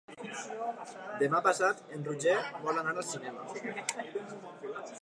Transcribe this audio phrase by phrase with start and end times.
[1.19, 4.99] Demà passat en Roger vol anar al cinema.